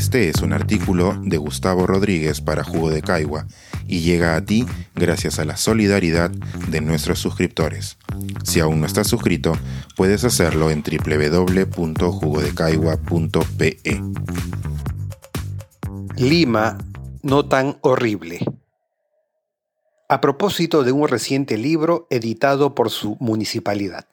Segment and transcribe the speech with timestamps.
[0.00, 3.46] Este es un artículo de Gustavo Rodríguez para Jugo de Caigua
[3.86, 7.98] y llega a ti gracias a la solidaridad de nuestros suscriptores.
[8.42, 9.58] Si aún no estás suscrito,
[9.98, 13.78] puedes hacerlo en www.jugodecaigua.pe.
[16.16, 16.78] Lima,
[17.22, 18.38] no tan horrible.
[20.08, 24.06] A propósito de un reciente libro editado por su municipalidad.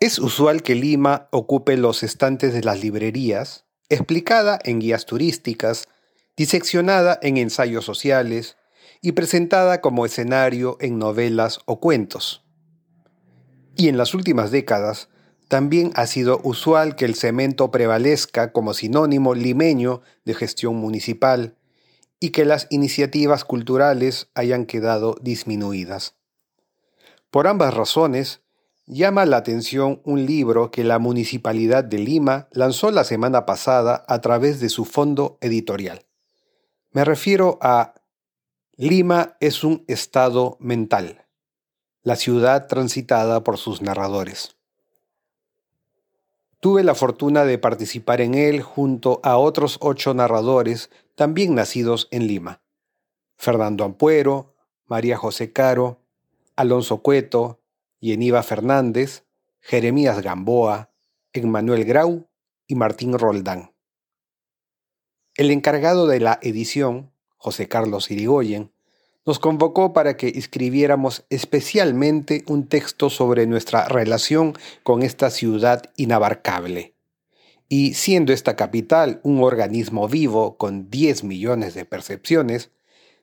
[0.00, 5.88] Es usual que Lima ocupe los estantes de las librerías, explicada en guías turísticas,
[6.36, 8.56] diseccionada en ensayos sociales
[9.02, 12.44] y presentada como escenario en novelas o cuentos.
[13.74, 15.08] Y en las últimas décadas,
[15.48, 21.56] también ha sido usual que el cemento prevalezca como sinónimo limeño de gestión municipal
[22.20, 26.14] y que las iniciativas culturales hayan quedado disminuidas.
[27.30, 28.42] Por ambas razones,
[28.90, 34.22] Llama la atención un libro que la Municipalidad de Lima lanzó la semana pasada a
[34.22, 36.06] través de su fondo editorial.
[36.92, 37.92] Me refiero a
[38.78, 41.26] Lima es un estado mental,
[42.02, 44.56] la ciudad transitada por sus narradores.
[46.58, 52.26] Tuve la fortuna de participar en él junto a otros ocho narradores también nacidos en
[52.26, 52.62] Lima.
[53.36, 54.54] Fernando Ampuero,
[54.86, 56.00] María José Caro,
[56.56, 57.60] Alonso Cueto,
[58.00, 59.24] Yeniva Fernández,
[59.60, 60.90] Jeremías Gamboa,
[61.32, 62.28] Emmanuel Grau
[62.66, 63.72] y Martín Roldán.
[65.34, 68.72] El encargado de la edición, José Carlos Irigoyen,
[69.26, 76.94] nos convocó para que escribiéramos especialmente un texto sobre nuestra relación con esta ciudad inabarcable.
[77.68, 82.70] Y siendo esta capital un organismo vivo con 10 millones de percepciones,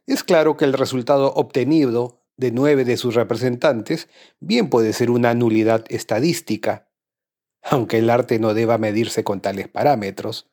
[0.06, 5.34] es claro que el resultado obtenido de nueve de sus representantes bien puede ser una
[5.34, 6.90] nulidad estadística,
[7.62, 10.50] aunque el arte no deba medirse con tales parámetros,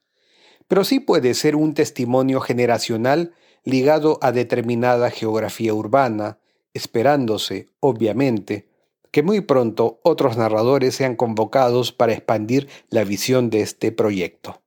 [0.69, 3.35] pero sí puede ser un testimonio generacional
[3.65, 6.39] ligado a determinada geografía urbana,
[6.73, 8.69] esperándose, obviamente,
[9.11, 14.63] que muy pronto otros narradores sean convocados para expandir la visión de este proyecto.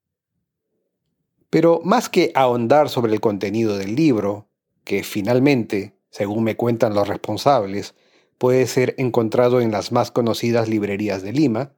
[1.50, 4.48] Pero más que ahondar sobre el contenido del libro,
[4.84, 7.94] que finalmente según me cuentan los responsables,
[8.38, 11.74] puede ser encontrado en las más conocidas librerías de Lima,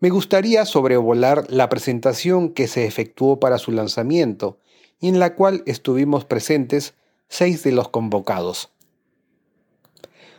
[0.00, 4.58] me gustaría sobrevolar la presentación que se efectuó para su lanzamiento
[4.98, 6.94] y en la cual estuvimos presentes
[7.28, 8.72] seis de los convocados.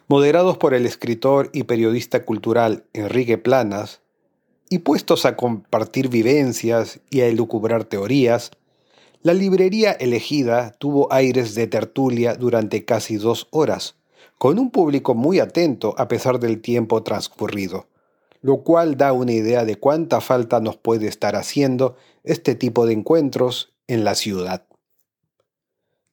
[0.09, 4.01] Moderados por el escritor y periodista cultural Enrique Planas,
[4.69, 8.51] y puestos a compartir vivencias y a elucubrar teorías,
[9.23, 13.95] la librería elegida tuvo aires de tertulia durante casi dos horas,
[14.37, 17.87] con un público muy atento a pesar del tiempo transcurrido,
[18.41, 22.93] lo cual da una idea de cuánta falta nos puede estar haciendo este tipo de
[22.93, 24.65] encuentros en la ciudad.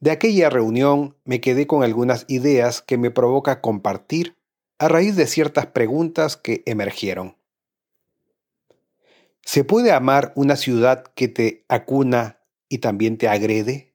[0.00, 4.36] De aquella reunión me quedé con algunas ideas que me provoca compartir
[4.78, 7.36] a raíz de ciertas preguntas que emergieron.
[9.44, 12.37] ¿Se puede amar una ciudad que te acuna
[12.68, 13.94] y también te agrede?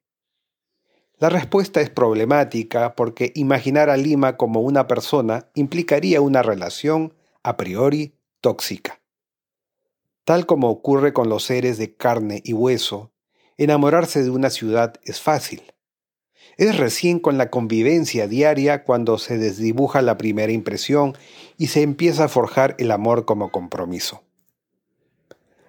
[1.20, 7.14] La respuesta es problemática porque imaginar a Lima como una persona implicaría una relación
[7.44, 9.00] a priori tóxica.
[10.26, 13.12] Tal como ocurre con los seres de carne y hueso,
[13.58, 15.62] enamorarse de una ciudad es fácil.
[16.58, 21.18] Es recién con la convivencia diaria cuando se desdibuja la primera impresión
[21.58, 24.24] y se empieza a forjar el amor como compromiso.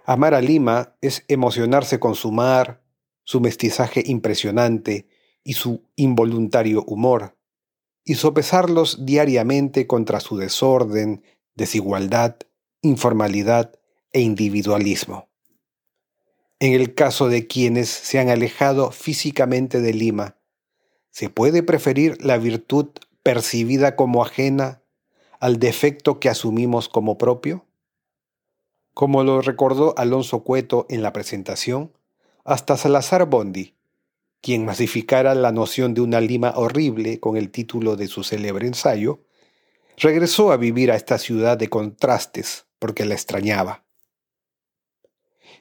[0.04, 2.83] Amar a Lima es emocionarse con su mar,
[3.24, 5.08] su mestizaje impresionante
[5.42, 7.36] y su involuntario humor,
[8.04, 11.22] y sopesarlos diariamente contra su desorden,
[11.54, 12.36] desigualdad,
[12.82, 13.78] informalidad
[14.12, 15.28] e individualismo.
[16.60, 20.36] En el caso de quienes se han alejado físicamente de Lima,
[21.10, 22.88] ¿se puede preferir la virtud
[23.22, 24.82] percibida como ajena
[25.40, 27.66] al defecto que asumimos como propio?
[28.92, 31.92] Como lo recordó Alonso Cueto en la presentación,
[32.44, 33.74] hasta Salazar Bondi,
[34.42, 39.24] quien masificara la noción de una Lima horrible con el título de su célebre ensayo,
[39.96, 43.84] regresó a vivir a esta ciudad de contrastes porque la extrañaba.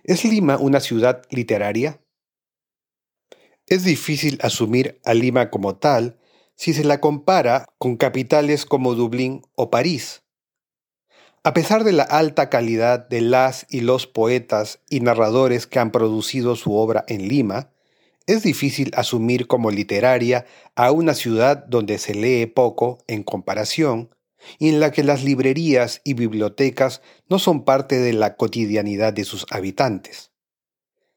[0.03, 2.01] ¿Es Lima una ciudad literaria?
[3.67, 6.19] Es difícil asumir a Lima como tal
[6.55, 10.22] si se la compara con capitales como Dublín o París,
[11.43, 15.91] a pesar de la alta calidad de las y los poetas y narradores que han
[15.91, 17.69] producido su obra en Lima,
[18.25, 20.45] es difícil asumir como literaria
[20.75, 24.15] a una ciudad donde se lee poco en comparación
[24.57, 29.25] y en la que las librerías y bibliotecas no son parte de la cotidianidad de
[29.25, 30.31] sus habitantes.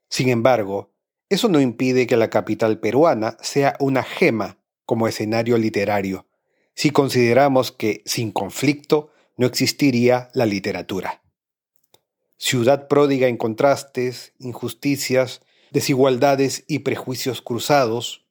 [0.09, 0.91] Sin embargo,
[1.29, 6.27] eso no impide que la capital peruana sea una gema como escenario literario,
[6.75, 11.23] si consideramos que sin conflicto no existiría la literatura.
[12.39, 18.25] Ciudad pródiga en contrastes, injusticias, desigualdades y prejuicios cruzados,